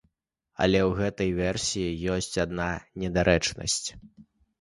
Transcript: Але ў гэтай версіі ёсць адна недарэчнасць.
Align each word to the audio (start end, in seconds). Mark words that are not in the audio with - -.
Але 0.65 0.79
ў 0.85 0.91
гэтай 0.99 1.29
версіі 1.39 1.99
ёсць 2.13 2.39
адна 2.45 2.71
недарэчнасць. 3.05 3.87